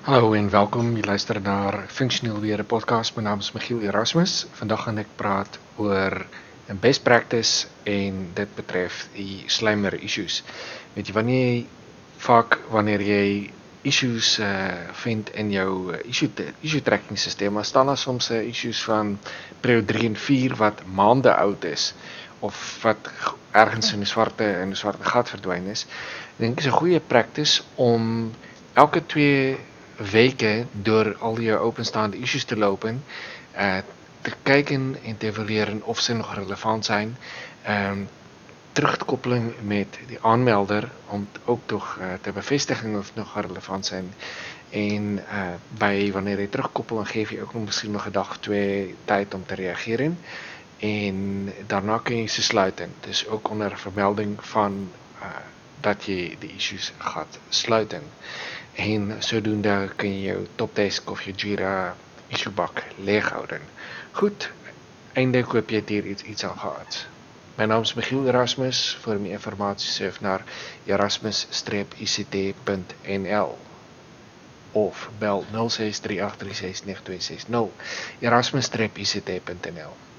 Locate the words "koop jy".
65.42-65.82